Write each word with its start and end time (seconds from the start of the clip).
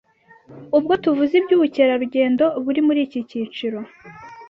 Ubwo 0.77 0.93
tuvuze 1.03 1.33
iby’ubukerarugendo 1.39 2.43
buri 2.63 2.79
muri 2.87 2.99
iki 3.07 3.19
cyiciro, 3.29 3.79